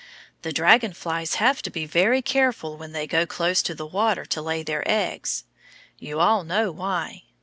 The 0.41 0.51
dragon 0.51 0.93
flies 0.93 1.35
have 1.35 1.61
to 1.61 1.69
be 1.69 1.85
very 1.85 2.23
careful 2.23 2.75
when 2.75 2.91
they 2.91 3.05
go 3.05 3.27
close 3.27 3.61
to 3.61 3.75
the 3.75 3.85
water 3.85 4.25
to 4.25 4.41
lay 4.41 4.63
their 4.63 4.81
eggs. 4.89 5.43
You 5.99 6.19
all 6.19 6.43
know 6.43 6.71
why. 6.71 7.21